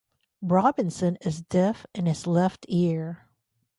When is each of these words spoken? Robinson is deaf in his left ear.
Robinson 0.41 1.15
is 1.17 1.43
deaf 1.43 1.85
in 1.93 2.07
his 2.07 2.25
left 2.25 2.65
ear. 2.67 3.27